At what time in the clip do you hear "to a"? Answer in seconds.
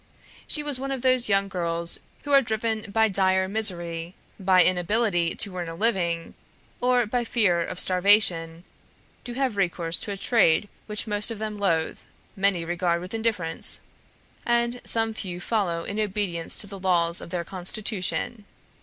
9.99-10.17